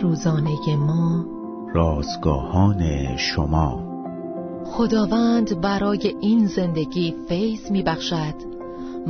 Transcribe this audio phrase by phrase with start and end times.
[0.00, 1.24] روزانه ما.
[1.74, 3.92] رازگاهان شما.
[4.66, 8.34] خداوند برای این زندگی فیض میبخشد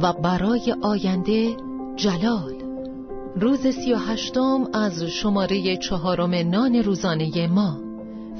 [0.02, 1.56] و برای آینده
[1.96, 2.54] جلال.
[3.36, 7.76] روز سی و هشتم از شماره چهارم نان روزانه ما.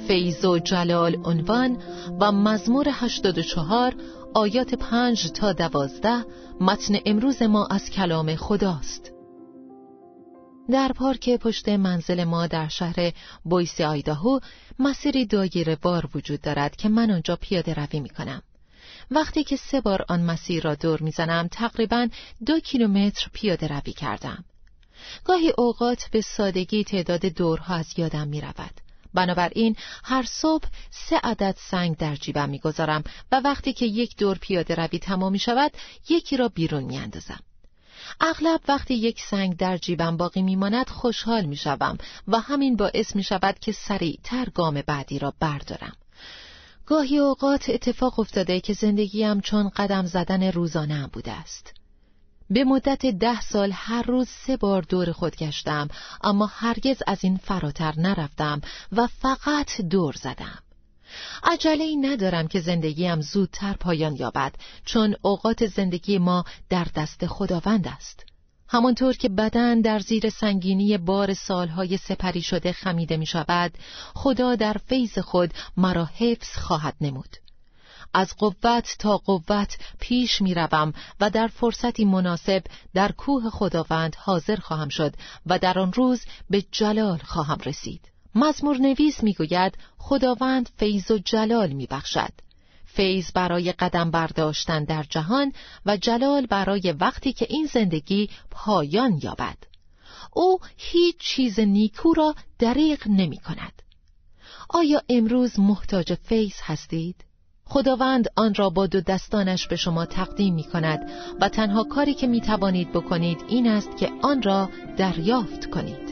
[0.09, 1.77] فیض و جلال عنوان
[2.21, 3.95] و مزمور هشتاد و چهار
[4.35, 6.25] آیات پنج تا دوازده
[6.61, 9.12] متن امروز ما از کلام خداست.
[10.71, 13.13] در پارک پشت منزل ما در شهر
[13.45, 14.41] بویس آیداهو
[14.79, 18.43] مسیری دایر بار وجود دارد که من آنجا پیاده روی می کنم.
[19.11, 22.09] وقتی که سه بار آن مسیر را دور می‌زنم تقریبا
[22.47, 24.45] دو کیلومتر پیاده روی کردم.
[25.25, 28.81] گاهی اوقات به سادگی تعداد دورها از یادم می رود.
[29.15, 34.75] بنابراین هر صبح سه عدد سنگ در جیبم می‌گذارم و وقتی که یک دور پیاده
[34.75, 35.73] روی تمام می شود
[36.09, 37.41] یکی را بیرون می اندازم.
[38.21, 43.59] اغلب وقتی یک سنگ در جیبم باقی میماند خوشحال می‌شوم و همین باعث می شود
[43.59, 45.93] که سریعتر گام بعدی را بردارم.
[46.87, 51.73] گاهی اوقات اتفاق افتاده که زندگیم چون قدم زدن روزانه بوده است.
[52.51, 55.89] به مدت ده سال هر روز سه بار دور خود گشتم
[56.25, 58.61] اما هرگز از این فراتر نرفتم
[58.93, 60.59] و فقط دور زدم.
[61.43, 67.89] عجله ای ندارم که زندگیم زودتر پایان یابد چون اوقات زندگی ما در دست خداوند
[67.89, 68.25] است.
[68.69, 73.73] همانطور که بدن در زیر سنگینی بار سالهای سپری شده خمیده می شود
[74.15, 77.37] خدا در فیض خود مرا حفظ خواهد نمود.
[78.15, 82.63] از قوت تا قوت پیش می روم و در فرصتی مناسب
[82.95, 85.15] در کوه خداوند حاضر خواهم شد
[85.47, 88.12] و در آن روز به جلال خواهم رسید.
[88.35, 92.33] مزمور نویس می‌گوید خداوند فیض و جلال میبخشد.
[92.85, 95.53] فیض برای قدم برداشتن در جهان
[95.87, 99.57] و جلال برای وقتی که این زندگی پایان یابد.
[100.33, 103.83] او هیچ چیز نیکو را دریغ نمی کند
[104.69, 107.17] آیا امروز محتاج فیض هستید؟
[107.65, 112.27] خداوند آن را با دو دستانش به شما تقدیم می کند و تنها کاری که
[112.27, 116.12] می توانید بکنید این است که آن را دریافت کنید.